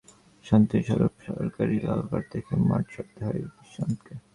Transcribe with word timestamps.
শাস্তিস্বরূপ 0.45 1.13
সরাসরি 1.25 1.77
লাল 1.85 2.01
কার্ড 2.09 2.25
দেখে 2.33 2.53
মাঠ 2.69 2.83
ছাড়তে 2.93 3.19
হয় 3.27 3.41
বিশ্বনাথকে। 3.55 4.13